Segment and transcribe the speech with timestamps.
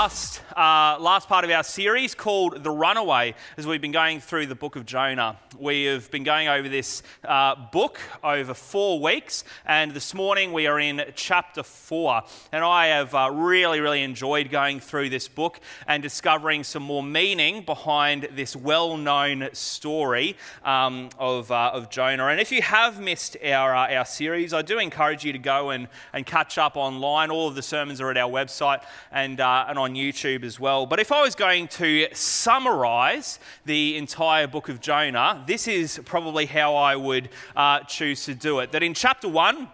[0.00, 0.29] Last,
[0.60, 4.54] uh, last part of our series called The Runaway as we've been going through the
[4.54, 5.38] book of Jonah.
[5.58, 10.66] We have been going over this uh, book over four weeks, and this morning we
[10.66, 12.24] are in chapter four.
[12.52, 17.02] And I have uh, really, really enjoyed going through this book and discovering some more
[17.02, 22.26] meaning behind this well known story um, of, uh, of Jonah.
[22.26, 25.70] And if you have missed our, uh, our series, I do encourage you to go
[25.70, 27.30] and, and catch up online.
[27.30, 30.84] All of the sermons are at our website and, uh, and on YouTube as well.
[30.84, 36.46] But if I was going to summarize the entire book of Jonah, this is probably
[36.46, 38.72] how I would uh, choose to do it.
[38.72, 39.68] That in chapter one,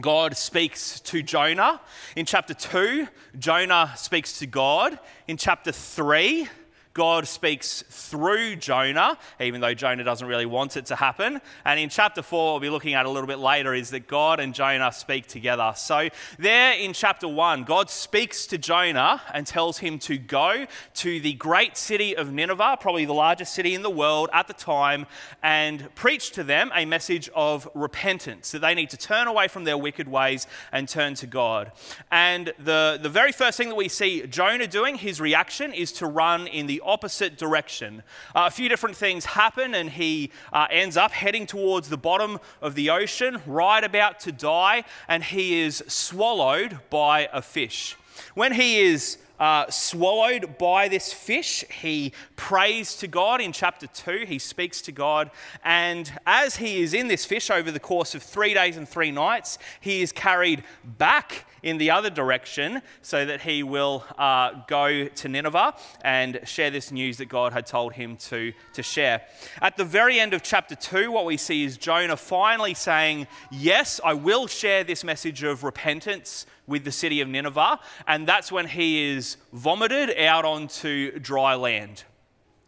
[0.00, 1.80] God speaks to Jonah.
[2.14, 4.96] In chapter 2, Jonah speaks to God.
[5.26, 6.48] In chapter 3,
[6.94, 11.40] God speaks through Jonah, even though Jonah doesn't really want it to happen.
[11.64, 14.40] And in chapter 4, we'll be looking at a little bit later, is that God
[14.40, 15.72] and Jonah speak together.
[15.74, 21.20] So, there in chapter 1, God speaks to Jonah and tells him to go to
[21.20, 25.06] the great city of Nineveh, probably the largest city in the world at the time,
[25.42, 29.64] and preach to them a message of repentance, that they need to turn away from
[29.64, 31.72] their wicked ways and turn to God.
[32.10, 36.06] And the, the very first thing that we see Jonah doing, his reaction, is to
[36.06, 38.02] run in the opposite direction.
[38.34, 42.38] Uh, a few different things happen, and he uh, ends up heading towards the bottom
[42.60, 47.96] of the ocean, right about to die, and he is swallowed by a fish.
[48.34, 51.64] When he is uh, swallowed by this fish.
[51.68, 54.24] He prays to God in chapter 2.
[54.28, 55.32] He speaks to God.
[55.64, 59.10] And as he is in this fish over the course of three days and three
[59.10, 65.06] nights, he is carried back in the other direction so that he will uh, go
[65.06, 69.22] to Nineveh and share this news that God had told him to, to share.
[69.60, 74.00] At the very end of chapter 2, what we see is Jonah finally saying, Yes,
[74.04, 77.78] I will share this message of repentance with the city of Nineveh.
[78.06, 82.04] And that's when he is vomited out onto dry land.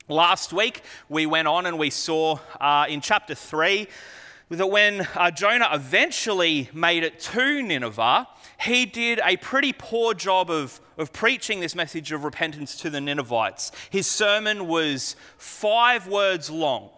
[0.09, 3.89] Last week, we went on and we saw uh, in chapter 3
[4.50, 8.28] that when uh, Jonah eventually made it to Nineveh,
[8.60, 13.00] he did a pretty poor job of, of preaching this message of repentance to the
[13.00, 13.72] Ninevites.
[13.91, 16.91] His sermon was five words long.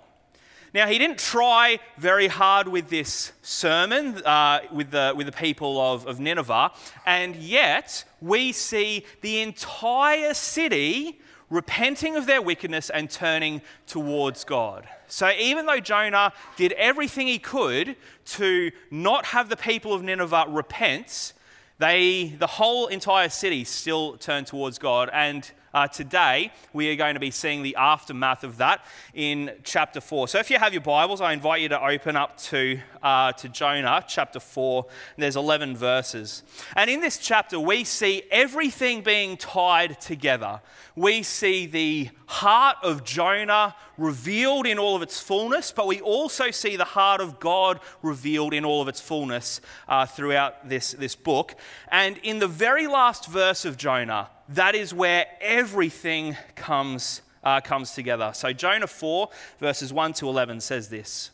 [0.75, 5.81] Now, he didn't try very hard with this sermon uh, with, the, with the people
[5.81, 6.73] of, of Nineveh,
[7.07, 11.19] and yet we see the entire city
[11.49, 14.87] repenting of their wickedness and turning towards God.
[15.09, 17.97] So, even though Jonah did everything he could
[18.27, 21.33] to not have the people of Nineveh repent,
[21.79, 25.11] they, the whole entire city still turned towards God.
[25.13, 28.85] And uh, today, we are going to be seeing the aftermath of that
[29.15, 30.29] in chapter 4.
[30.29, 33.49] So, if you have your Bibles, I invite you to open up to, uh, to
[33.49, 34.87] Jonah chapter 4.
[35.17, 36.43] There's 11 verses.
[36.77, 40.61] And in this chapter, we see everything being tied together.
[40.95, 46.51] We see the heart of Jonah revealed in all of its fullness, but we also
[46.51, 51.15] see the heart of God revealed in all of its fullness uh, throughout this, this
[51.15, 51.55] book.
[51.89, 57.93] And in the very last verse of Jonah, that is where everything comes, uh, comes
[57.93, 58.33] together.
[58.35, 59.29] So, Jonah 4,
[59.61, 61.31] verses 1 to 11 says this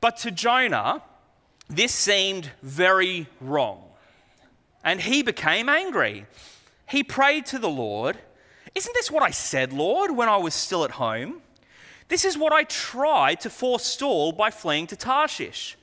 [0.00, 1.02] But to Jonah,
[1.68, 3.82] this seemed very wrong,
[4.82, 6.26] and he became angry.
[6.88, 8.18] He prayed to the Lord,
[8.74, 11.40] Isn't this what I said, Lord, when I was still at home?
[12.08, 15.78] This is what I tried to forestall by fleeing to Tarshish.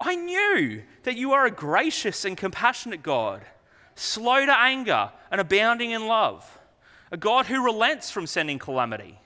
[0.00, 3.42] I knew that you are a gracious and compassionate God
[3.98, 6.58] slow to anger, and abounding in love,
[7.10, 9.18] a God who relents from sending calamity.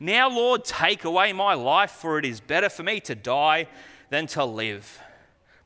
[0.00, 3.68] Now, Lord, take away my life, for it is better for me to die
[4.10, 5.00] than to live.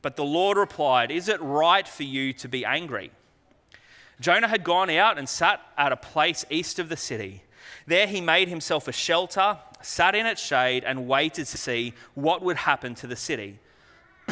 [0.01, 3.11] But the Lord replied, Is it right for you to be angry?
[4.19, 7.43] Jonah had gone out and sat at a place east of the city.
[7.87, 12.41] There he made himself a shelter, sat in its shade, and waited to see what
[12.41, 13.59] would happen to the city.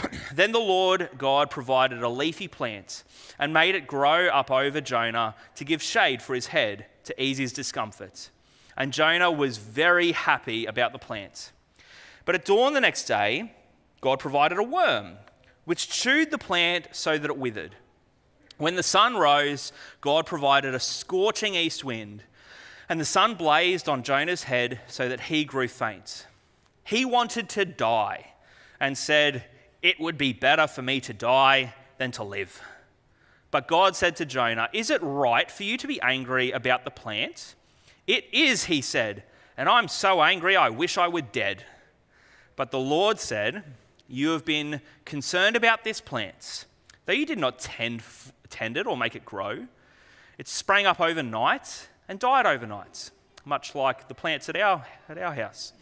[0.33, 3.03] then the Lord God provided a leafy plant
[3.39, 7.37] and made it grow up over Jonah to give shade for his head to ease
[7.37, 8.29] his discomfort.
[8.75, 11.51] And Jonah was very happy about the plant.
[12.25, 13.53] But at dawn the next day,
[14.01, 15.17] God provided a worm
[15.65, 17.75] which chewed the plant so that it withered.
[18.57, 19.71] When the sun rose,
[20.01, 22.23] God provided a scorching east wind,
[22.89, 26.25] and the sun blazed on Jonah's head so that he grew faint.
[26.83, 28.33] He wanted to die
[28.79, 29.43] and said,
[29.81, 32.61] It would be better for me to die than to live.
[33.51, 36.91] But God said to Jonah, Is it right for you to be angry about the
[36.91, 37.55] plant?
[38.05, 39.23] It is, he said,
[39.57, 41.63] and I'm so angry I wish I were dead.
[42.55, 43.63] But the Lord said,
[44.07, 46.65] You have been concerned about this plant,
[47.05, 48.01] though you did not tend,
[48.49, 49.67] tend it or make it grow.
[50.37, 53.11] It sprang up overnight and died overnight,
[53.45, 55.73] much like the plants at our, at our house.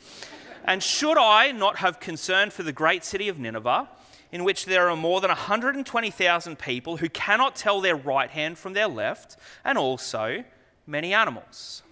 [0.65, 3.87] And should I not have concern for the great city of Nineveh,
[4.31, 8.73] in which there are more than 120,000 people who cannot tell their right hand from
[8.73, 10.43] their left, and also
[10.87, 11.83] many animals?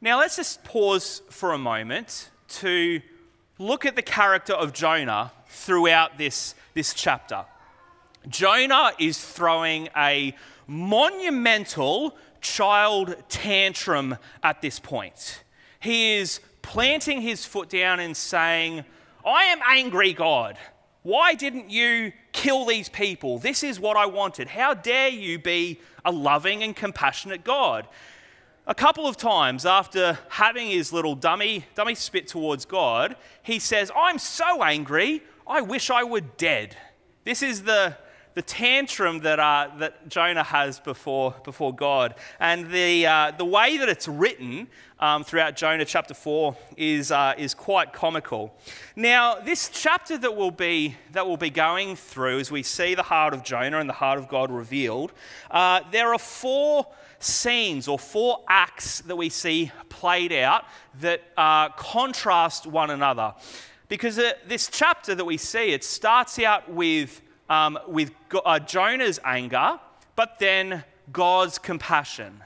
[0.00, 3.00] Now, let's just pause for a moment to
[3.58, 7.46] look at the character of Jonah throughout this, this chapter.
[8.28, 10.34] Jonah is throwing a
[10.66, 15.42] monumental child tantrum at this point.
[15.80, 18.84] He is planting his foot down and saying,
[19.24, 20.56] I am angry, God.
[21.02, 23.38] Why didn't you kill these people?
[23.38, 24.48] This is what I wanted.
[24.48, 27.86] How dare you be a loving and compassionate God?
[28.66, 33.92] A couple of times after having his little dummy, dummy spit towards God, he says,
[33.94, 36.74] I'm so angry, I wish I were dead.
[37.24, 37.94] This is the,
[38.34, 42.14] the tantrum that, uh, that Jonah has before, before God.
[42.40, 47.34] And the, uh, the way that it's written um, throughout Jonah chapter 4 is, uh,
[47.38, 48.52] is quite comical.
[48.96, 53.02] Now, this chapter that we'll, be, that we'll be going through as we see the
[53.02, 55.12] heart of Jonah and the heart of God revealed,
[55.50, 56.86] uh, there are four
[57.20, 60.64] scenes or four acts that we see played out
[61.00, 63.34] that uh, contrast one another.
[63.88, 68.12] Because uh, this chapter that we see, it starts out with um, with
[68.44, 69.78] uh, Jonah's anger,
[70.16, 72.42] but then God's compassion.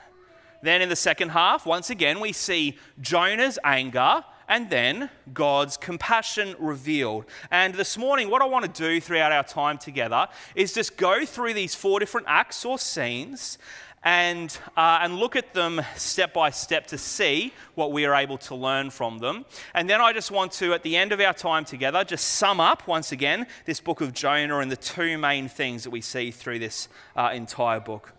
[0.62, 6.56] Then in the second half, once again, we see Jonah's anger and then God's compassion
[6.58, 7.26] revealed.
[7.50, 11.26] And this morning, what I want to do throughout our time together is just go
[11.26, 13.58] through these four different acts or scenes
[14.04, 18.38] and, uh, and look at them step by step to see what we are able
[18.38, 19.44] to learn from them.
[19.74, 22.60] And then I just want to, at the end of our time together, just sum
[22.60, 26.30] up once again this book of Jonah and the two main things that we see
[26.30, 28.12] through this uh, entire book.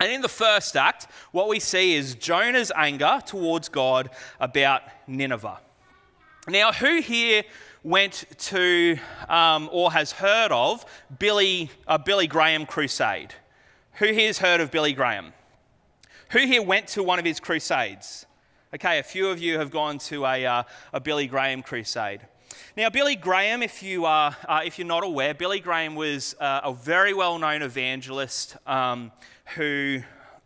[0.00, 5.58] And in the first act, what we see is Jonah's anger towards God about Nineveh.
[6.46, 7.42] Now, who here
[7.82, 8.98] went to
[9.28, 10.84] um, or has heard of
[11.18, 13.34] Billy, uh, Billy Graham Crusade?
[13.98, 15.32] Who here's heard of Billy Graham?
[16.30, 18.26] Who here went to one of his crusades?
[18.72, 20.62] Okay, a few of you have gone to a, uh,
[20.92, 22.20] a Billy Graham crusade.
[22.76, 26.60] Now, Billy Graham, if, you are, uh, if you're not aware, Billy Graham was uh,
[26.62, 29.10] a very well known evangelist um,
[29.56, 29.98] who,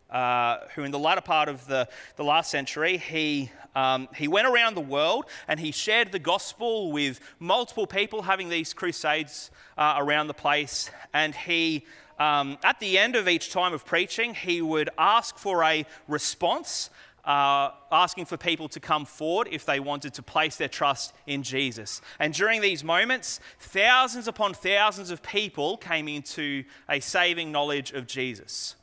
[0.09, 4.47] uh, who, in the latter part of the, the last century, he, um, he went
[4.47, 9.93] around the world and he shared the gospel with multiple people having these crusades uh,
[9.99, 10.89] around the place.
[11.13, 11.85] And he
[12.19, 16.89] um, at the end of each time of preaching, he would ask for a response,
[17.25, 21.43] uh, asking for people to come forward if they wanted to place their trust in
[21.43, 22.01] Jesus.
[22.19, 28.07] And during these moments, thousands upon thousands of people came into a saving knowledge of
[28.07, 28.75] Jesus.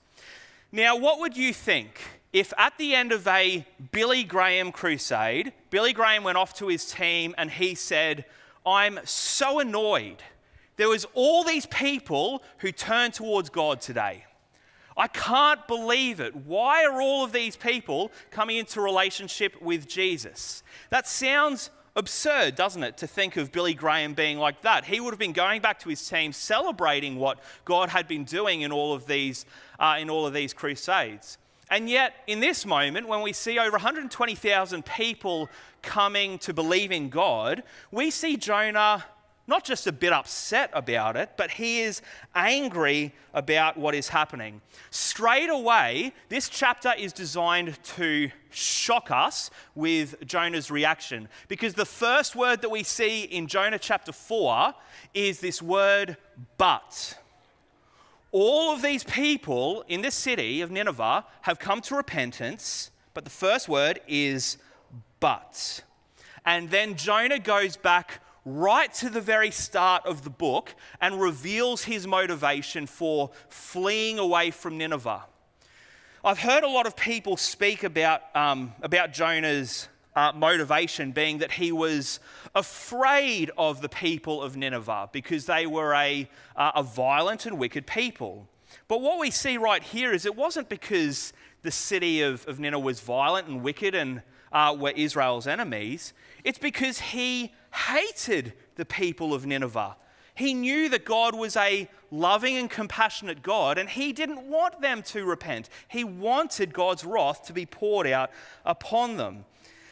[0.73, 2.01] Now, what would you think
[2.33, 6.91] if at the end of a Billy Graham crusade, Billy Graham went off to his
[6.91, 8.25] team and he said,
[8.65, 10.23] I'm so annoyed
[10.81, 14.25] there was all these people who turned towards God today.
[14.97, 16.35] I can't believe it.
[16.35, 20.63] Why are all of these people coming into relationship with Jesus?
[20.89, 24.87] That sounds absurd, doesn't it, to think of Billy Graham being like that?
[24.87, 28.63] He would have been going back to his team, celebrating what God had been doing
[28.63, 29.45] in all of these,
[29.79, 31.37] uh, in all of these crusades.
[31.69, 35.51] And yet, in this moment, when we see over 120,000 people
[35.83, 39.05] coming to believe in God, we see Jonah
[39.51, 42.01] not just a bit upset about it, but he is
[42.37, 44.61] angry about what is happening.
[44.91, 52.37] Straight away, this chapter is designed to shock us with Jonah's reaction because the first
[52.37, 54.73] word that we see in Jonah chapter 4
[55.15, 56.17] is this word,
[56.57, 57.19] but.
[58.31, 63.31] All of these people in this city of Nineveh have come to repentance, but the
[63.31, 64.59] first word is
[65.19, 65.83] but.
[66.47, 71.85] And then Jonah goes back right to the very start of the book and reveals
[71.85, 75.25] his motivation for fleeing away from Nineveh.
[76.25, 81.53] I've heard a lot of people speak about, um, about Jonah's uh, motivation being that
[81.53, 82.21] he was
[82.55, 87.87] afraid of the people of Nineveh because they were a, uh, a violent and wicked
[87.87, 88.49] people.
[88.89, 91.33] But what we see right here is it wasn't because
[91.63, 96.13] the city of, of Nineveh was violent and wicked and uh, were Israel's enemies.
[96.45, 99.97] It's because he hated the people of Nineveh.
[100.35, 105.03] He knew that God was a loving and compassionate God, and he didn't want them
[105.05, 105.69] to repent.
[105.89, 108.31] He wanted God's wrath to be poured out
[108.65, 109.45] upon them.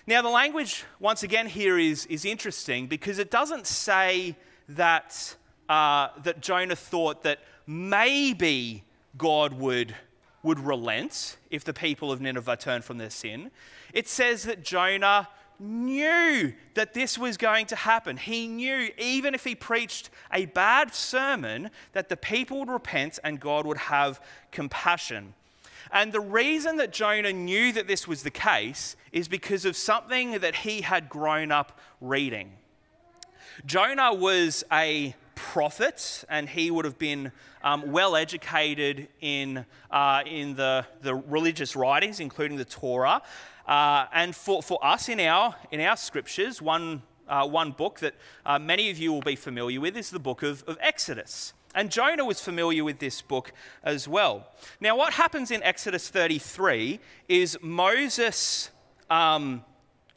[0.06, 4.36] Now, the language, once again, here is, is interesting because it doesn't say
[4.70, 5.36] that,
[5.68, 8.84] uh, that Jonah thought that maybe
[9.18, 9.94] God would
[10.42, 13.50] would relent if the people of Nineveh turned from their sin.
[13.92, 18.16] It says that Jonah knew that this was going to happen.
[18.16, 23.40] He knew, even if he preached a bad sermon, that the people would repent and
[23.40, 24.20] God would have
[24.52, 25.34] compassion.
[25.90, 30.38] And the reason that Jonah knew that this was the case is because of something
[30.38, 32.52] that he had grown up reading.
[33.64, 40.54] Jonah was a prophet, and he would have been um, well educated in, uh, in
[40.54, 43.22] the, the religious writings, including the Torah.
[43.68, 48.14] Uh, and for, for us in our, in our scriptures, one, uh, one book that
[48.46, 51.52] uh, many of you will be familiar with is the book of, of Exodus.
[51.74, 53.52] And Jonah was familiar with this book
[53.84, 54.48] as well.
[54.80, 56.98] Now, what happens in Exodus 33
[57.28, 58.70] is Moses
[59.10, 59.62] um,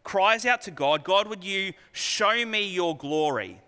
[0.05, 3.59] cries out to God, God, would you show me your glory?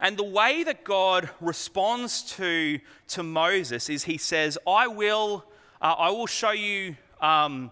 [0.00, 5.44] And the way that God responds to, to Moses is he says, I will,
[5.82, 7.70] uh, I will show you um,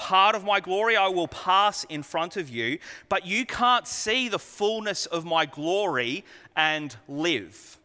[0.00, 2.78] part of my glory, I will pass in front of you,
[3.10, 6.24] but you can't see the fullness of my glory
[6.56, 7.76] and live.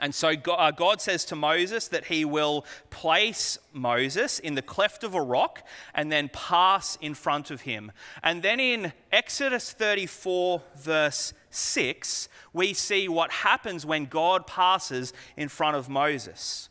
[0.00, 5.04] And so uh, God says to Moses that he will place Moses in the cleft
[5.04, 5.62] of a rock
[5.94, 7.92] and then pass in front of him.
[8.22, 15.50] And then in Exodus 34, verse 6, we see what happens when God passes in
[15.50, 16.70] front of Moses.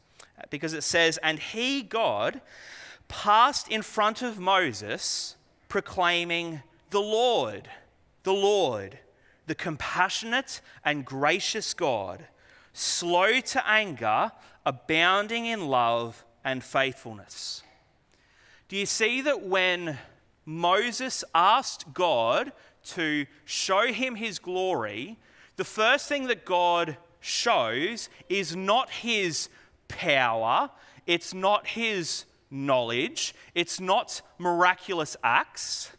[0.49, 2.41] Because it says, And he, God,
[3.07, 5.35] passed in front of Moses,
[5.69, 7.69] proclaiming, The Lord,
[8.23, 8.99] the Lord,
[9.47, 12.25] the compassionate and gracious God
[12.73, 14.31] slow to anger,
[14.65, 17.63] abounding in love and faithfulness.
[18.67, 19.99] Do you see that when
[20.45, 22.51] Moses asked God
[22.85, 25.17] to show him his glory,
[25.55, 29.49] the first thing that God shows is not his
[29.87, 30.71] power,
[31.05, 35.91] it's not his knowledge, it's not miraculous acts,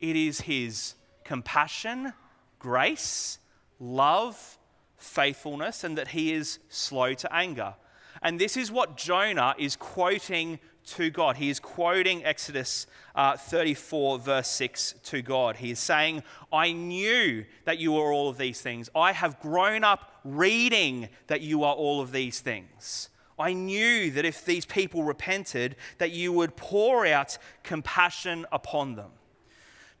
[0.00, 0.94] it is his
[1.24, 2.12] compassion,
[2.58, 3.38] grace,
[3.78, 4.58] love,
[4.96, 7.74] faithfulness and that he is slow to anger.
[8.22, 11.36] And this is what Jonah is quoting to God.
[11.36, 15.56] He is quoting Exodus uh, 34, verse 6 to God.
[15.56, 16.22] He is saying,
[16.52, 18.88] I knew that you were all of these things.
[18.94, 23.10] I have grown up reading that you are all of these things.
[23.38, 29.10] I knew that if these people repented, that you would pour out compassion upon them.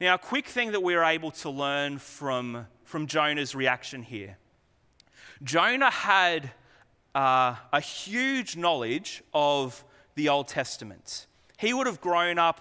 [0.00, 4.38] Now, a quick thing that we're able to learn from, from Jonah's reaction here
[5.42, 6.50] Jonah had
[7.14, 11.26] uh, a huge knowledge of the Old Testament.
[11.58, 12.60] He would have grown up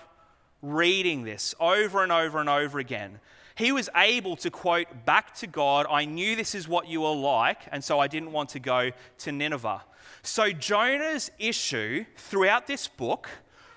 [0.61, 3.19] reading this over and over and over again.
[3.55, 7.15] He was able to quote back to God, I knew this is what you are
[7.15, 9.81] like, and so I didn't want to go to Nineveh.
[10.23, 13.29] So Jonah's issue throughout this book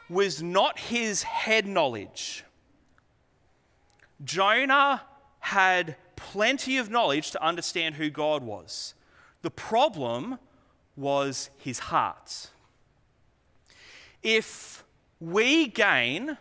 [0.08, 2.44] was not his head knowledge.
[4.24, 5.02] Jonah
[5.40, 8.94] had plenty of knowledge to understand who God was.
[9.42, 10.38] The problem
[10.96, 12.48] was his heart.
[14.22, 14.82] If
[15.20, 16.36] we gain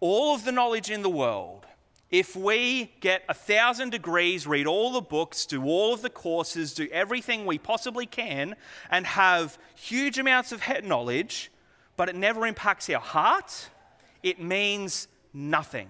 [0.00, 1.66] all of the knowledge in the world,
[2.10, 6.72] if we get a thousand degrees, read all the books, do all of the courses,
[6.72, 8.54] do everything we possibly can,
[8.90, 11.50] and have huge amounts of head knowledge,
[11.96, 13.70] but it never impacts our heart,
[14.22, 15.88] it means nothing.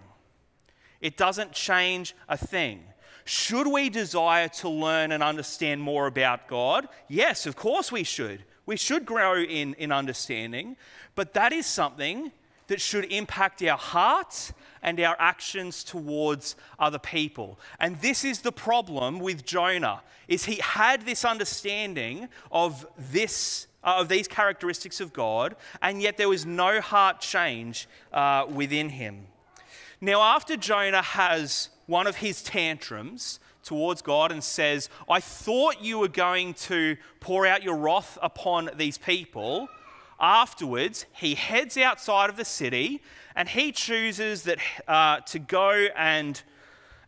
[1.00, 2.82] It doesn't change a thing.
[3.26, 6.88] Should we desire to learn and understand more about God?
[7.08, 8.44] Yes, of course we should.
[8.64, 10.76] We should grow in, in understanding,
[11.14, 12.32] but that is something
[12.68, 17.58] that should impact our hearts and our actions towards other people.
[17.80, 23.98] And this is the problem with Jonah is he had this understanding of this uh,
[23.98, 29.28] of these characteristics of God, and yet there was no heart change uh, within him.
[30.00, 35.98] Now, after Jonah has one of his tantrums towards God and says, I thought you
[35.98, 39.68] were going to pour out your wrath upon these people.
[40.18, 43.02] Afterwards, he heads outside of the city
[43.34, 44.58] and he chooses that,
[44.88, 46.42] uh, to go and,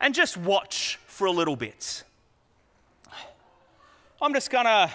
[0.00, 2.04] and just watch for a little bit.
[4.20, 4.90] I'm just going to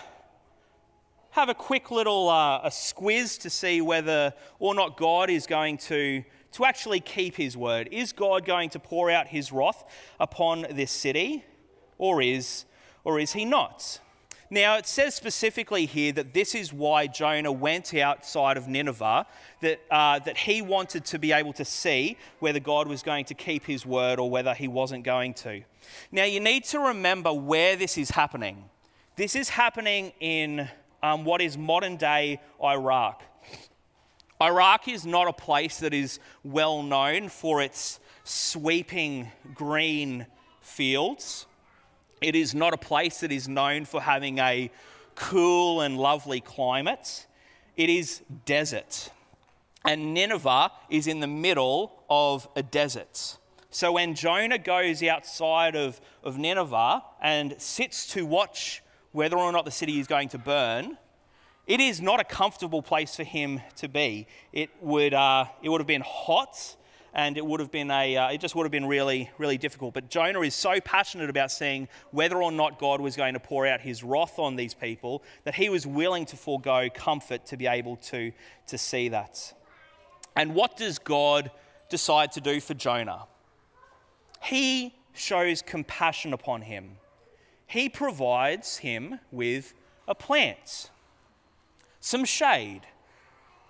[1.31, 5.77] have a quick little uh, a squiz to see whether or not God is going
[5.79, 7.89] to to actually keep his word?
[7.91, 9.83] Is God going to pour out his wrath
[10.19, 11.43] upon this city,
[11.97, 12.65] or is,
[13.03, 13.99] or is he not?
[14.53, 19.25] Now, it says specifically here that this is why Jonah went outside of Nineveh,
[19.61, 23.33] that, uh, that he wanted to be able to see whether God was going to
[23.33, 25.63] keep his word or whether he wasn't going to.
[26.11, 28.65] Now, you need to remember where this is happening.
[29.15, 30.69] This is happening in
[31.01, 33.23] um, what is modern day Iraq.
[34.39, 40.27] Iraq is not a place that is well known for its sweeping green
[40.61, 41.47] fields.
[42.23, 44.71] It is not a place that is known for having a
[45.13, 47.27] cool and lovely climate.
[47.75, 49.09] It is desert.
[49.83, 53.37] And Nineveh is in the middle of a desert.
[53.71, 59.65] So when Jonah goes outside of, of Nineveh and sits to watch whether or not
[59.65, 60.97] the city is going to burn,
[61.67, 64.27] it is not a comfortable place for him to be.
[64.53, 66.77] It would, uh, it would have been hot
[67.13, 69.93] and it would have been a, uh, it just would have been really, really difficult.
[69.93, 73.67] But Jonah is so passionate about seeing whether or not God was going to pour
[73.67, 77.67] out his wrath on these people that he was willing to forego comfort to be
[77.67, 78.31] able to,
[78.67, 79.53] to see that.
[80.35, 81.51] And what does God
[81.89, 83.27] decide to do for Jonah?
[84.41, 86.97] He shows compassion upon him.
[87.67, 89.73] He provides him with
[90.07, 90.89] a plant,
[91.99, 92.81] some shade,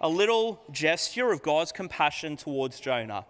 [0.01, 3.25] a little gesture of God's compassion towards Jonah.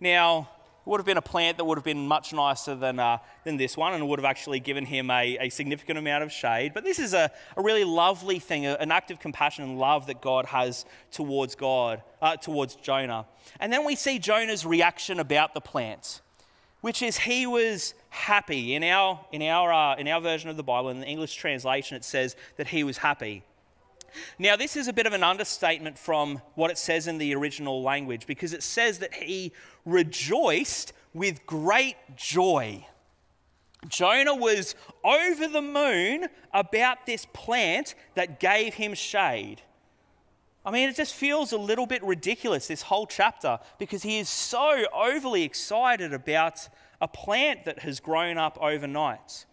[0.00, 0.48] Now,
[0.80, 3.58] it would have been a plant that would have been much nicer than, uh, than
[3.58, 6.72] this one and would have actually given him a, a significant amount of shade.
[6.72, 10.22] But this is a, a really lovely thing, an act of compassion and love that
[10.22, 13.26] God has towards God, uh, towards Jonah.
[13.60, 16.22] And then we see Jonah's reaction about the plant,
[16.80, 18.74] which is he was happy.
[18.74, 21.98] In our, in our, uh, in our version of the Bible, in the English translation,
[21.98, 23.44] it says that he was happy.
[24.38, 27.82] Now, this is a bit of an understatement from what it says in the original
[27.82, 29.52] language because it says that he
[29.84, 32.86] rejoiced with great joy.
[33.88, 34.74] Jonah was
[35.04, 39.62] over the moon about this plant that gave him shade.
[40.64, 44.28] I mean, it just feels a little bit ridiculous, this whole chapter, because he is
[44.28, 46.68] so overly excited about
[47.00, 49.46] a plant that has grown up overnight.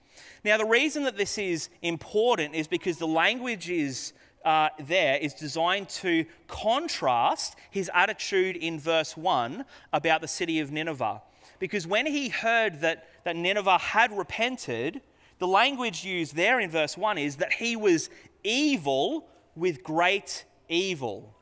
[0.43, 4.11] Now, the reason that this is important is because the language is
[4.47, 10.71] uh, there is designed to contrast his attitude in verse 1 about the city of
[10.71, 11.21] Nineveh.
[11.59, 15.01] Because when he heard that, that Nineveh had repented,
[15.39, 18.09] the language used there in verse 1 is that he was
[18.41, 21.35] evil with great evil.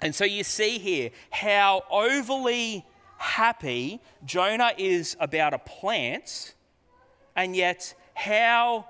[0.00, 2.86] And so you see here how overly
[3.18, 6.54] happy Jonah is about a plant,
[7.34, 8.86] and yet how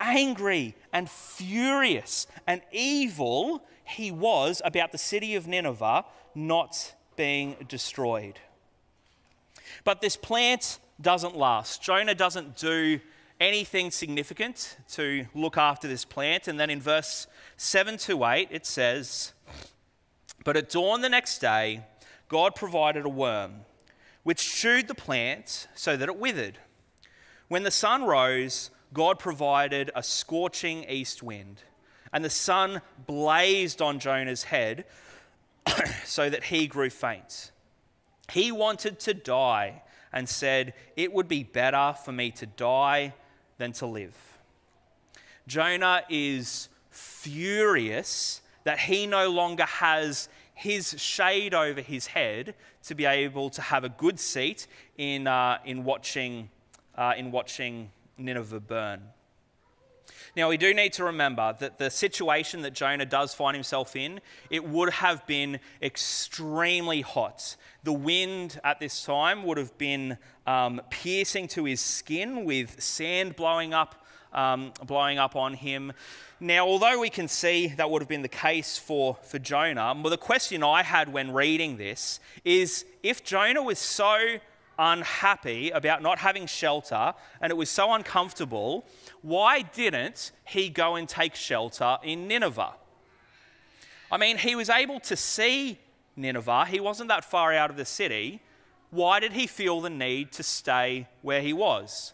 [0.00, 6.04] angry and furious and evil he was about the city of Nineveh
[6.34, 8.38] not being destroyed.
[9.84, 11.82] But this plant doesn't last.
[11.82, 13.00] Jonah doesn't do
[13.40, 16.48] anything significant to look after this plant.
[16.48, 17.26] And then in verse
[17.56, 19.32] 7 to 8, it says,
[20.44, 21.84] But at dawn the next day,
[22.28, 23.66] God provided a worm,
[24.22, 26.58] which chewed the plant so that it withered.
[27.48, 31.62] When the sun rose, God provided a scorching east wind,
[32.12, 34.86] and the sun blazed on Jonah's head
[36.04, 37.50] so that he grew faint.
[38.32, 43.12] He wanted to die and said, It would be better for me to die
[43.58, 44.16] than to live.
[45.46, 52.54] Jonah is furious that he no longer has his shade over his head
[52.84, 56.48] to be able to have a good seat in, uh, in, watching,
[56.96, 59.00] uh, in watching Nineveh burn.
[60.36, 64.20] Now, we do need to remember that the situation that Jonah does find himself in,
[64.50, 67.56] it would have been extremely hot.
[67.84, 73.36] The wind at this time would have been um, piercing to his skin with sand
[73.36, 75.92] blowing up, um, blowing up on him.
[76.40, 80.10] Now, although we can see that would have been the case for, for Jonah, well,
[80.10, 84.18] the question I had when reading this is if Jonah was so
[84.78, 88.84] unhappy about not having shelter and it was so uncomfortable,
[89.22, 92.74] why didn't he go and take shelter in Nineveh?
[94.10, 95.78] I mean, he was able to see
[96.16, 98.40] Nineveh, he wasn't that far out of the city.
[98.90, 102.12] Why did he feel the need to stay where he was?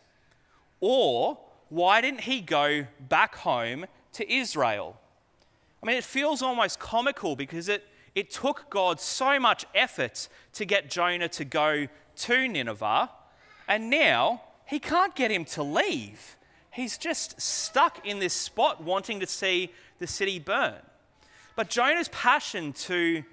[0.81, 4.99] Or why didn't he go back home to Israel?
[5.83, 10.65] I mean, it feels almost comical because it, it took God so much effort to
[10.65, 11.87] get Jonah to go
[12.21, 13.11] to Nineveh,
[13.69, 16.37] and now he can't get him to leave.
[16.73, 20.81] He's just stuck in this spot wanting to see the city burn.
[21.57, 23.25] But Jonah's passion to,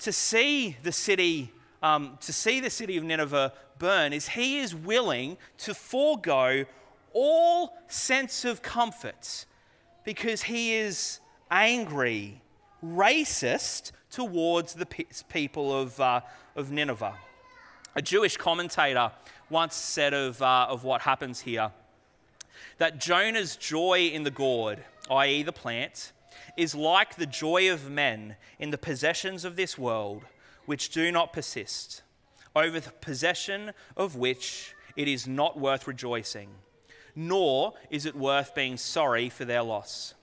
[0.00, 4.74] to see the city um, to see the city of Nineveh burn is he is
[4.74, 6.64] willing to forego
[7.12, 9.46] all sense of comfort
[10.04, 12.40] because he is angry,
[12.84, 16.20] racist towards the people of, uh,
[16.56, 17.14] of Nineveh.
[17.98, 19.10] A Jewish commentator
[19.50, 21.72] once said of, uh, of what happens here
[22.76, 26.12] that Jonah's joy in the gourd, i.e., the plant,
[26.56, 30.22] is like the joy of men in the possessions of this world,
[30.64, 32.02] which do not persist,
[32.54, 36.50] over the possession of which it is not worth rejoicing,
[37.16, 40.14] nor is it worth being sorry for their loss.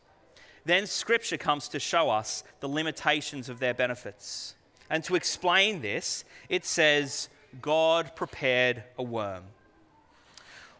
[0.63, 4.55] Then Scripture comes to show us the limitations of their benefits.
[4.89, 7.27] And to explain this, it says,
[7.61, 9.43] God prepared a worm.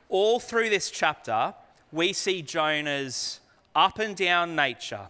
[0.09, 1.53] All through this chapter,
[1.91, 3.39] we see Jonah's
[3.75, 5.07] up and down nature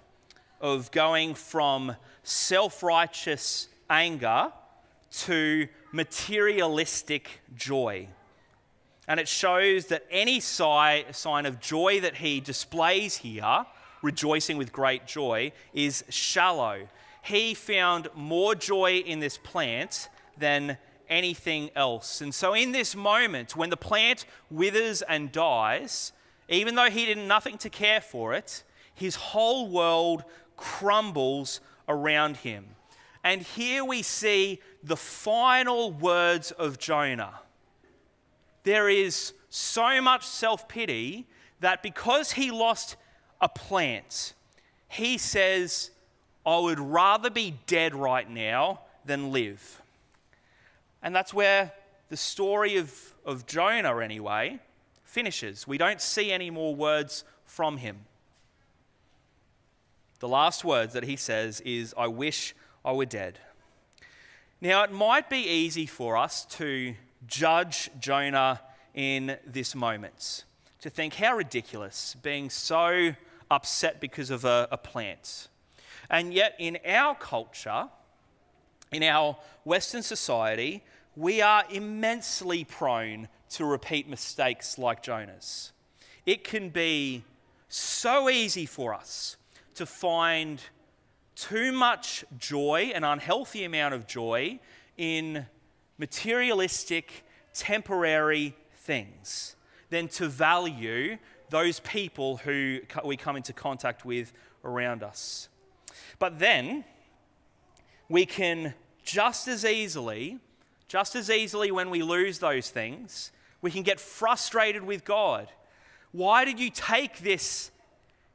[0.62, 4.52] of going from self righteous anger
[5.12, 8.08] to materialistic joy.
[9.08, 13.66] And it shows that any sign of joy that he displays here,
[14.02, 16.88] rejoicing with great joy, is shallow.
[17.22, 20.78] He found more joy in this plant than
[21.10, 22.22] anything else.
[22.22, 26.12] And so, in this moment, when the plant withers and dies,
[26.50, 28.64] even though he did nothing to care for it,
[28.94, 30.24] his whole world
[30.58, 32.66] crumbles around him.
[33.24, 37.40] And here we see the final words of Jonah.
[38.64, 41.28] There is so much self pity
[41.60, 42.96] that because he lost
[43.42, 44.34] a plant,
[44.88, 45.92] he says,
[46.46, 49.82] I would rather be dead right now than live.
[51.06, 51.72] And that's where
[52.10, 54.60] the story of, of Jonah, anyway,
[55.04, 55.68] finishes.
[55.68, 58.00] We don't see any more words from him.
[60.20, 63.38] The last words that he says is, I wish I were dead.
[64.60, 66.96] Now, it might be easy for us to
[67.28, 68.62] judge Jonah
[68.96, 70.44] in this moment,
[70.82, 73.14] to think how ridiculous being so
[73.52, 75.50] upset because of a, a plant.
[76.10, 77.90] And yet, in our culture,
[78.92, 80.84] in our Western society,
[81.16, 85.72] we are immensely prone to repeat mistakes like Jonah's.
[86.26, 87.24] It can be
[87.70, 89.38] so easy for us
[89.76, 90.62] to find
[91.36, 94.60] too much joy, an unhealthy amount of joy,
[94.98, 95.46] in
[95.98, 99.56] materialistic, temporary things
[99.90, 101.18] than to value
[101.50, 105.50] those people who we come into contact with around us.
[106.20, 106.84] But then
[108.10, 110.40] we can just as easily
[110.88, 115.50] just as easily, when we lose those things, we can get frustrated with God.
[116.12, 117.72] Why did you take this,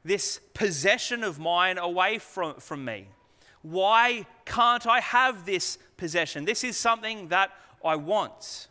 [0.03, 3.07] this possession of mine away from, from me?
[3.61, 6.45] Why can't I have this possession?
[6.45, 7.51] This is something that
[7.83, 8.67] I want.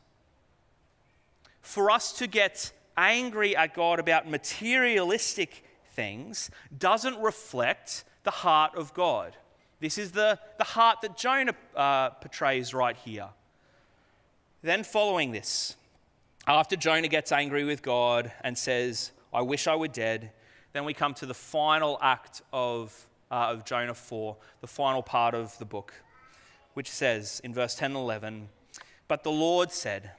[1.62, 8.92] For us to get angry at God about materialistic things doesn't reflect the heart of
[8.92, 9.36] God.
[9.80, 13.28] This is the, the heart that Jonah uh, portrays right here.
[14.62, 15.74] Then, following this,
[16.46, 20.32] after Jonah gets angry with God and says, I wish I were dead,
[20.74, 25.34] then we come to the final act of, uh, of Jonah 4, the final part
[25.34, 25.94] of the book,
[26.74, 28.48] which says in verse 10 and 11,
[29.08, 30.10] But the Lord said,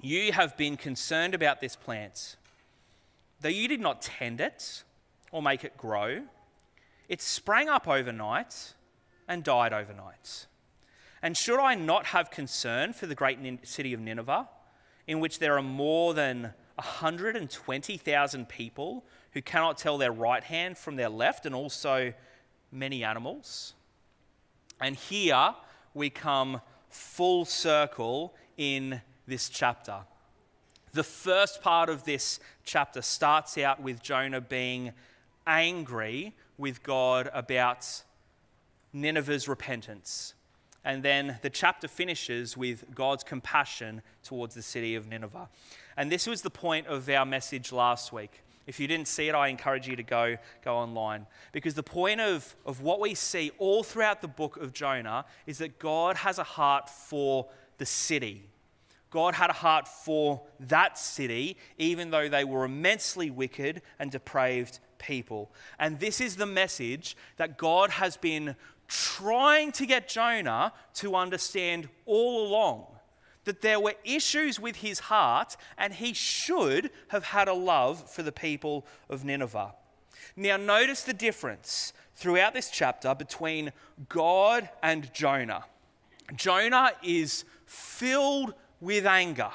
[0.00, 2.36] You have been concerned about this plant,
[3.40, 4.84] though you did not tend it
[5.32, 6.22] or make it grow.
[7.14, 8.74] It sprang up overnight
[9.28, 10.48] and died overnight.
[11.22, 14.48] And should I not have concern for the great city of Nineveh,
[15.06, 20.96] in which there are more than 120,000 people who cannot tell their right hand from
[20.96, 22.12] their left, and also
[22.72, 23.74] many animals?
[24.80, 25.54] And here
[25.94, 29.98] we come full circle in this chapter.
[30.92, 34.90] The first part of this chapter starts out with Jonah being
[35.46, 38.02] angry with God about
[38.92, 40.34] Nineveh's repentance.
[40.84, 45.48] And then the chapter finishes with God's compassion towards the city of Nineveh.
[45.96, 48.42] And this was the point of our message last week.
[48.66, 51.26] If you didn't see it, I encourage you to go, go online.
[51.52, 55.58] Because the point of, of what we see all throughout the book of Jonah is
[55.58, 58.48] that God has a heart for the city.
[59.14, 64.80] God had a heart for that city, even though they were immensely wicked and depraved
[64.98, 65.52] people.
[65.78, 68.56] And this is the message that God has been
[68.88, 72.86] trying to get Jonah to understand all along
[73.44, 78.24] that there were issues with his heart and he should have had a love for
[78.24, 79.74] the people of Nineveh.
[80.34, 83.70] Now, notice the difference throughout this chapter between
[84.08, 85.66] God and Jonah.
[86.34, 89.50] Jonah is filled with anger.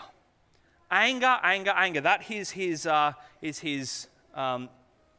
[0.92, 2.02] Anger, anger, anger.
[2.02, 4.70] That is his, uh, is his, um,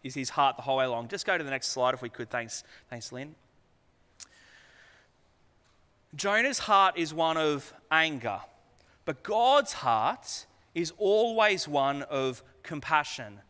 [0.03, 1.09] is his heart the whole way along.
[1.09, 2.31] Just go to the next slide if we could.
[2.31, 3.35] Thanks, thanks Lynn.
[6.17, 8.41] Jonah's heart is one of anger,
[9.05, 13.41] but God's heart is always one of compassion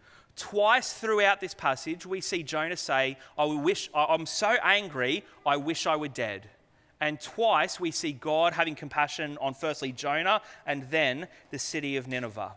[0.41, 5.87] Twice throughout this passage, we see Jonah say, I wish, I'm so angry, I wish
[5.87, 6.49] I were dead.
[7.01, 12.07] And twice we see God having compassion on firstly Jonah and then the city of
[12.07, 12.53] Nineveh.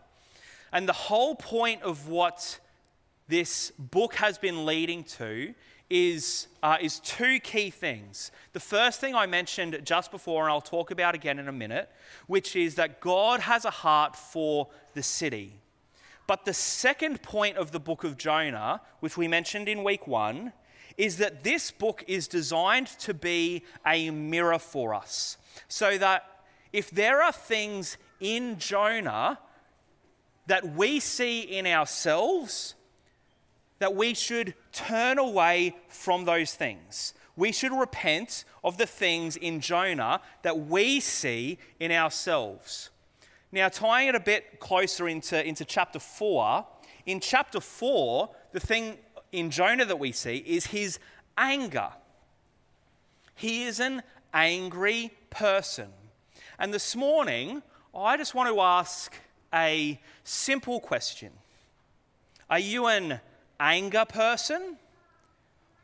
[0.72, 2.58] And the whole point of what
[3.28, 5.54] this book has been leading to
[5.88, 8.32] is, uh, is two key things.
[8.52, 11.90] The first thing I mentioned just before, and I'll talk about again in a minute,
[12.26, 15.60] which is that God has a heart for the city.
[16.26, 20.52] But the second point of the book of Jonah, which we mentioned in week one,
[20.96, 25.36] is that this book is designed to be a mirror for us.
[25.68, 26.24] So that
[26.72, 29.38] if there are things in Jonah
[30.46, 32.74] that we see in ourselves,
[33.78, 37.14] that we should turn away from those things.
[37.36, 42.90] We should repent of the things in Jonah that we see in ourselves.
[43.50, 46.66] Now, tying it a bit closer into, into chapter 4,
[47.06, 48.98] in chapter 4, the thing
[49.34, 51.00] in Jonah that we see is his
[51.36, 51.90] anger.
[53.34, 55.88] He is an angry person.
[56.56, 57.60] And this morning,
[57.92, 59.12] I just want to ask
[59.52, 61.32] a simple question
[62.48, 63.18] Are you an
[63.58, 64.76] anger person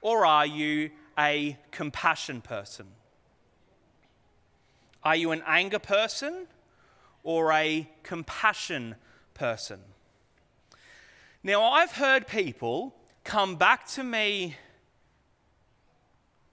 [0.01, 2.87] or are you a compassion person?
[5.03, 6.47] Are you an anger person
[7.25, 8.95] or a compassion
[9.35, 9.81] person?
[11.43, 12.95] Now, I've heard people
[13.31, 14.57] come back to me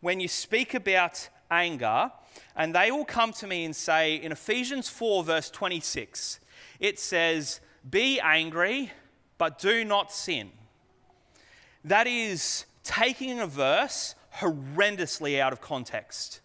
[0.01, 2.11] when you speak about anger,
[2.55, 6.39] and they will come to me and say in Ephesians 4, verse 26,
[6.79, 8.91] it says, Be angry,
[9.39, 10.51] but do not sin.
[11.83, 16.41] That is taking a verse horrendously out of context.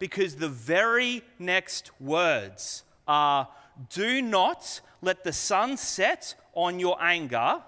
[0.00, 3.46] Because the very next words are,
[3.88, 7.62] Do not let the sun set on your anger.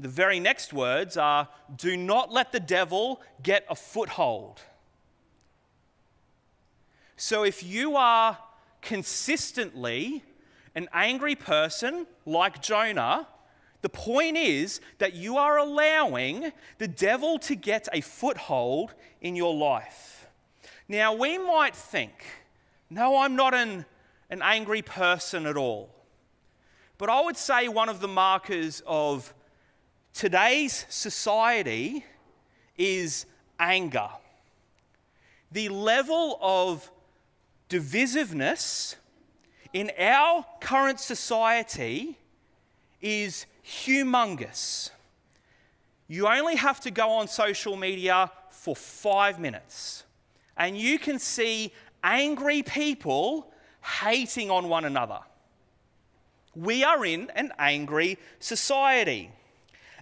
[0.00, 4.62] The very next words are, Do not let the devil get a foothold.
[7.16, 8.38] So if you are
[8.80, 10.24] consistently
[10.74, 13.28] an angry person like Jonah,
[13.82, 19.54] the point is that you are allowing the devil to get a foothold in your
[19.54, 20.28] life.
[20.88, 22.24] Now, we might think,
[22.88, 23.84] no, I'm not an,
[24.30, 25.94] an angry person at all.
[26.96, 29.34] But I would say one of the markers of
[30.14, 32.04] today's society
[32.76, 33.26] is
[33.58, 34.08] anger.
[35.52, 36.90] The level of
[37.68, 38.96] divisiveness
[39.72, 42.18] in our current society
[43.00, 44.90] is humongous.
[46.08, 50.04] You only have to go on social media for five minutes,
[50.56, 53.52] and you can see angry people
[54.00, 55.20] hating on one another.
[56.54, 59.30] We are in an angry society,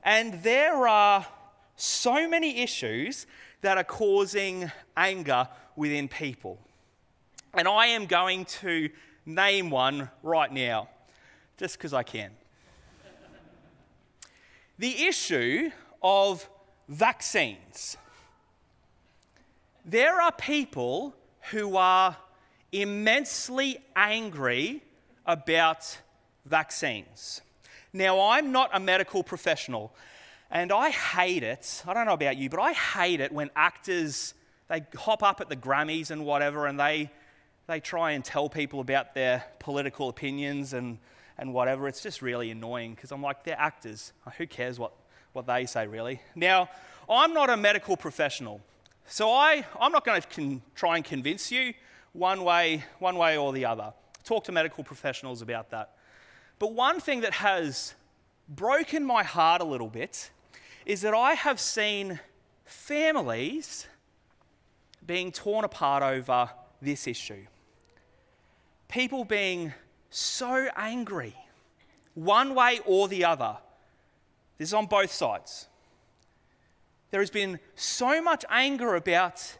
[0.04, 1.26] and there are
[1.76, 3.26] so many issues
[3.60, 6.58] that are causing anger within people.
[7.54, 8.90] And I am going to
[9.24, 10.88] name one right now,
[11.56, 12.30] just because I can.
[14.78, 15.70] the issue
[16.02, 16.48] of
[16.88, 17.96] vaccines.
[19.84, 21.14] There are people
[21.50, 22.16] who are
[22.72, 24.82] immensely angry
[25.26, 25.98] about
[26.44, 27.40] vaccines.
[27.92, 29.94] Now, I'm not a medical professional,
[30.50, 31.82] and I hate it.
[31.86, 34.34] I don't know about you, but I hate it when actors
[34.68, 37.10] they hop up at the Grammys and whatever, and they
[37.68, 40.98] they try and tell people about their political opinions and,
[41.36, 41.86] and whatever.
[41.86, 44.14] It's just really annoying because I'm like, they're actors.
[44.38, 44.92] Who cares what,
[45.34, 46.22] what they say, really?
[46.34, 46.70] Now,
[47.10, 48.62] I'm not a medical professional,
[49.06, 51.74] so I, I'm not going to con- try and convince you
[52.14, 53.92] one way, one way or the other.
[54.24, 55.97] Talk to medical professionals about that.
[56.58, 57.94] But one thing that has
[58.48, 60.30] broken my heart a little bit
[60.86, 62.18] is that I have seen
[62.64, 63.86] families
[65.06, 67.46] being torn apart over this issue
[68.88, 69.72] people being
[70.10, 71.34] so angry,
[72.14, 73.58] one way or the other.
[74.56, 75.68] This is on both sides.
[77.10, 79.58] There has been so much anger about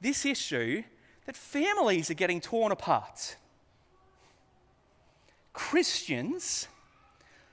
[0.00, 0.82] this issue
[1.26, 3.36] that families are getting torn apart.
[5.52, 6.68] Christians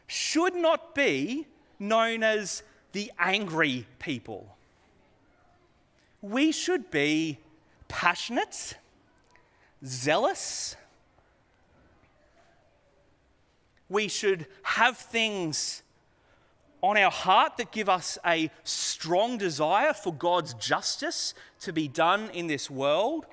[0.08, 1.48] should not be
[1.80, 4.56] known as the angry people.
[6.22, 7.40] We should be
[7.88, 8.76] passionate,
[9.86, 10.76] zealous,
[13.90, 15.84] we should have things
[16.82, 22.30] on our heart that give us a strong desire for God's justice to be done
[22.32, 23.26] in this world.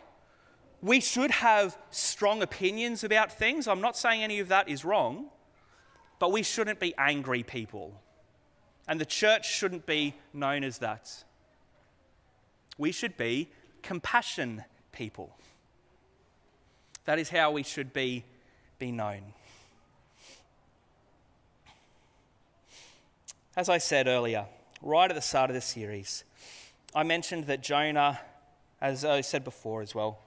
[0.84, 3.66] We should have strong opinions about things.
[3.66, 5.30] I'm not saying any of that is wrong,
[6.18, 8.02] but we shouldn't be angry people.
[8.86, 11.24] And the church shouldn't be known as that.
[12.76, 13.48] We should be
[13.82, 15.34] compassion people.
[17.06, 18.26] That is how we should be,
[18.78, 19.22] be known.
[23.56, 24.44] As I said earlier,
[24.82, 26.24] right at the start of the series,
[26.94, 28.20] I mentioned that Jonah,
[28.82, 30.18] as I said before as well,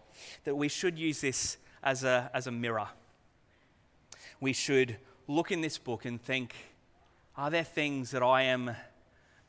[0.43, 2.87] that we should use this as a, as a mirror.
[4.39, 6.55] We should look in this book and think,
[7.35, 8.75] are there things that I am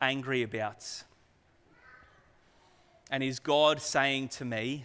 [0.01, 0.85] angry about?
[3.11, 4.85] And is God saying to me,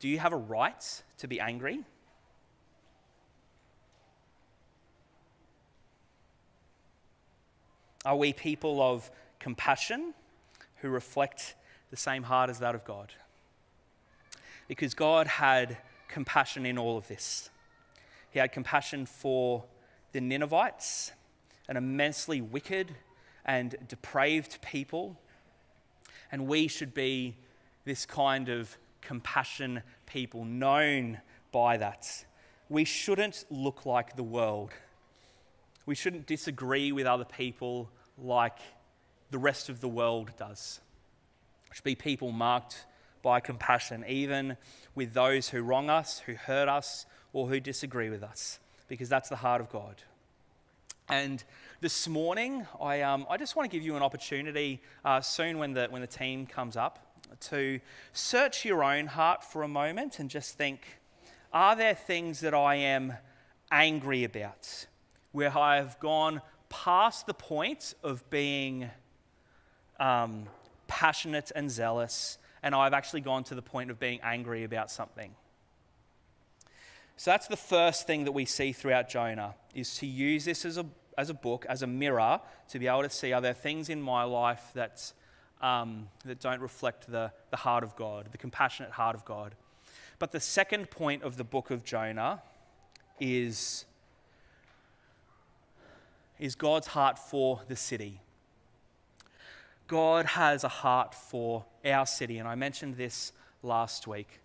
[0.00, 1.84] Do you have a right to be angry?
[8.04, 10.12] Are we people of compassion
[10.76, 11.54] who reflect
[11.90, 13.12] the same heart as that of God?
[14.68, 15.76] Because God had
[16.08, 17.50] compassion in all of this.
[18.30, 19.64] He had compassion for
[20.12, 21.12] the Ninevites,
[21.68, 22.94] an immensely wicked
[23.44, 25.18] and depraved people.
[26.32, 27.36] And we should be
[27.84, 31.20] this kind of compassion people, known
[31.52, 32.24] by that.
[32.68, 34.70] We shouldn't look like the world.
[35.86, 38.58] We shouldn't disagree with other people like
[39.30, 40.80] the rest of the world does.
[41.68, 42.86] We should be people marked
[43.24, 44.56] by compassion, even
[44.94, 49.28] with those who wrong us, who hurt us, or who disagree with us, because that's
[49.28, 49.96] the heart of God.
[51.08, 51.42] And
[51.80, 55.72] this morning, I, um, I just want to give you an opportunity uh, soon when
[55.72, 57.80] the, when the team comes up to
[58.12, 61.00] search your own heart for a moment and just think
[61.52, 63.14] are there things that I am
[63.70, 64.86] angry about
[65.32, 68.90] where I have gone past the point of being
[70.00, 70.46] um,
[70.88, 75.32] passionate and zealous, and I've actually gone to the point of being angry about something?
[77.16, 80.78] So that's the first thing that we see throughout Jonah is to use this as
[80.78, 83.90] a, as a book, as a mirror, to be able to see are there things
[83.90, 85.12] in my life that,
[85.60, 89.54] um, that don't reflect the, the heart of God, the compassionate heart of God.
[90.18, 92.42] But the second point of the book of Jonah
[93.20, 93.84] is,
[96.38, 98.20] is God's heart for the city.
[99.86, 104.40] God has a heart for our city, and I mentioned this last week.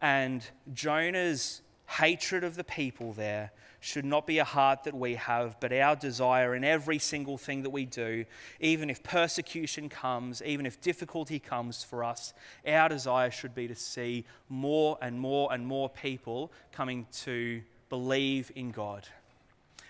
[0.00, 5.58] And Jonah's hatred of the people there should not be a heart that we have,
[5.60, 8.24] but our desire in every single thing that we do,
[8.60, 12.34] even if persecution comes, even if difficulty comes for us,
[12.66, 18.50] our desire should be to see more and more and more people coming to believe
[18.54, 19.08] in God.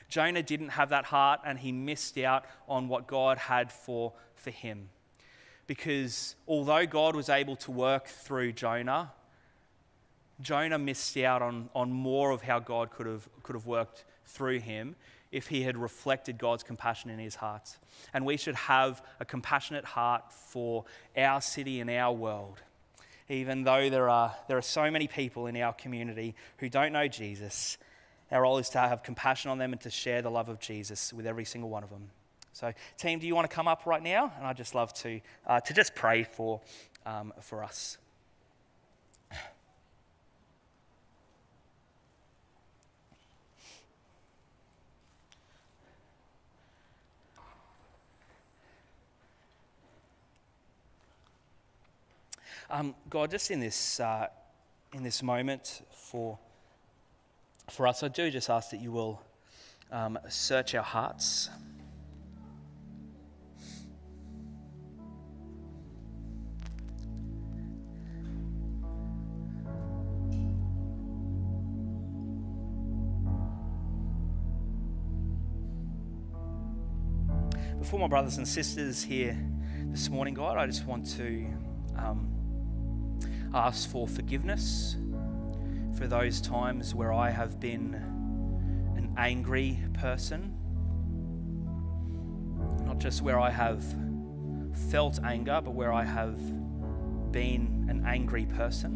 [0.08, 4.50] Jonah didn't have that heart and he missed out on what God had for, for
[4.50, 4.88] him.
[5.66, 9.12] Because although God was able to work through Jonah,
[10.40, 14.60] Jonah missed out on, on more of how God could have, could have worked through
[14.60, 14.96] him
[15.30, 17.76] if he had reflected God's compassion in his heart.
[18.14, 20.84] And we should have a compassionate heart for
[21.16, 22.62] our city and our world.
[23.28, 27.08] Even though there are, there are so many people in our community who don't know
[27.08, 27.76] Jesus,
[28.30, 31.12] our role is to have compassion on them and to share the love of Jesus
[31.12, 32.10] with every single one of them.
[32.52, 34.32] So, team, do you want to come up right now?
[34.36, 36.60] And I'd just love to, uh, to just pray for,
[37.06, 37.98] um, for us.
[52.70, 54.26] Um, God, just in this, uh,
[54.92, 56.38] in this moment for,
[57.70, 59.22] for us, I do just ask that you will
[59.92, 61.50] um, search our hearts.
[77.78, 79.38] Before my brothers and sisters here
[79.86, 81.46] this morning, God, I just want to
[81.96, 82.28] um,
[83.54, 84.96] ask for forgiveness
[85.98, 87.94] for those times where I have been
[88.96, 90.54] an angry person,
[92.86, 93.84] not just where I have
[94.90, 96.38] felt anger, but where I have
[97.32, 98.92] been an angry person.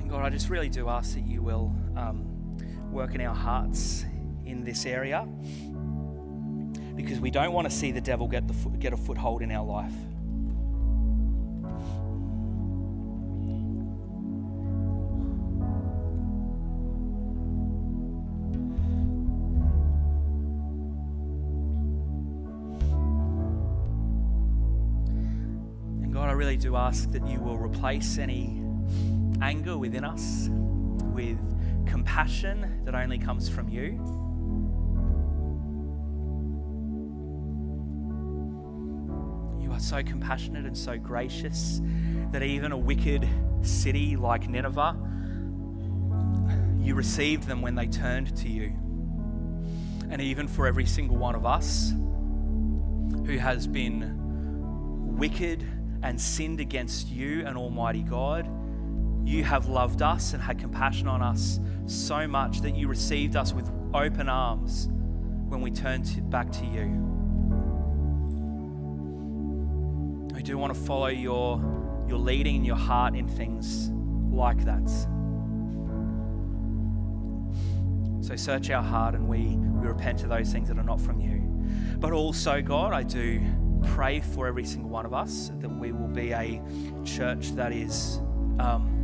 [0.00, 2.58] And God, I just really do ask that you will um,
[2.92, 4.04] work in our hearts
[4.44, 5.26] in this area
[6.94, 9.64] because we don't want to see the devil get, the, get a foothold in our
[9.64, 9.94] life.
[26.40, 28.62] Really do ask that you will replace any
[29.42, 30.48] anger within us,
[31.12, 31.36] with
[31.86, 34.00] compassion that only comes from you.
[39.62, 41.82] You are so compassionate and so gracious
[42.32, 43.28] that even a wicked
[43.60, 44.96] city like Nineveh,
[46.80, 48.72] you received them when they turned to you.
[50.08, 51.92] And even for every single one of us
[53.26, 54.16] who has been
[55.18, 55.66] wicked
[56.02, 58.48] and sinned against you and Almighty God,
[59.24, 63.52] you have loved us and had compassion on us so much that you received us
[63.52, 64.88] with open arms
[65.48, 66.86] when we turned back to you.
[70.34, 71.60] We do want to follow your,
[72.08, 73.90] your leading in your heart in things
[74.34, 74.88] like that.
[78.22, 81.20] So search our heart and we, we repent of those things that are not from
[81.20, 81.40] you.
[81.98, 83.40] But also, God, I do
[83.80, 86.60] pray for every single one of us that we will be a
[87.04, 88.18] church that is
[88.58, 88.96] um,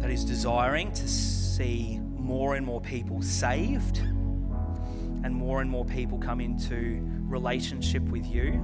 [0.00, 6.18] that is desiring to see more and more people saved and more and more people
[6.18, 8.62] come into relationship with you.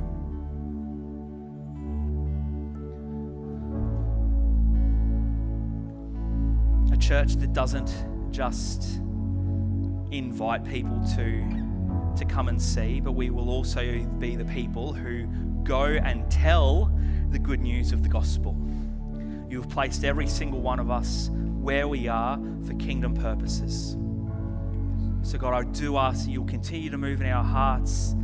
[6.92, 7.92] A church that doesn't
[8.30, 9.00] just
[10.10, 11.63] invite people to
[12.16, 15.26] to come and see, but we will also be the people who
[15.64, 16.90] go and tell
[17.30, 18.56] the good news of the gospel.
[19.48, 23.96] You have placed every single one of us where we are for kingdom purposes.
[25.22, 28.14] So, God, I do ask that you'll continue to move in our hearts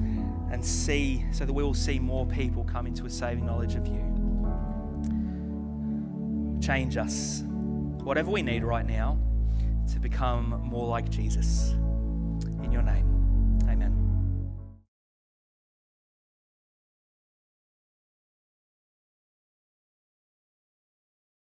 [0.51, 3.87] and see, so that we will see more people come into a saving knowledge of
[3.87, 4.05] you.
[6.61, 7.43] Change us,
[8.03, 9.19] whatever we need right now,
[9.93, 11.71] to become more like Jesus.
[12.63, 13.10] In your name.